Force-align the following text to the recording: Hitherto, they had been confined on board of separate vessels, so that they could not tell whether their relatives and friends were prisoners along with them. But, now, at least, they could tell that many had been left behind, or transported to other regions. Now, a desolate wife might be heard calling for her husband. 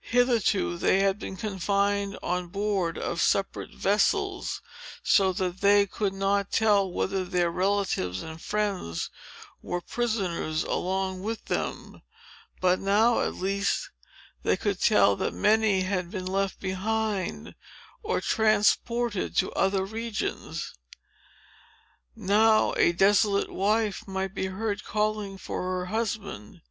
Hitherto, 0.00 0.78
they 0.78 1.00
had 1.00 1.18
been 1.18 1.36
confined 1.36 2.18
on 2.22 2.46
board 2.48 2.96
of 2.96 3.20
separate 3.20 3.74
vessels, 3.74 4.62
so 5.02 5.30
that 5.34 5.60
they 5.60 5.84
could 5.84 6.14
not 6.14 6.50
tell 6.50 6.90
whether 6.90 7.22
their 7.22 7.50
relatives 7.50 8.22
and 8.22 8.40
friends 8.40 9.10
were 9.60 9.82
prisoners 9.82 10.62
along 10.64 11.20
with 11.22 11.44
them. 11.44 12.00
But, 12.62 12.80
now, 12.80 13.20
at 13.20 13.34
least, 13.34 13.90
they 14.42 14.56
could 14.56 14.80
tell 14.80 15.16
that 15.16 15.34
many 15.34 15.82
had 15.82 16.10
been 16.10 16.24
left 16.24 16.60
behind, 16.60 17.54
or 18.02 18.22
transported 18.22 19.36
to 19.36 19.52
other 19.52 19.84
regions. 19.84 20.72
Now, 22.16 22.72
a 22.78 22.92
desolate 22.92 23.52
wife 23.52 24.08
might 24.08 24.32
be 24.34 24.46
heard 24.46 24.82
calling 24.82 25.36
for 25.36 25.62
her 25.62 25.84
husband. 25.84 26.62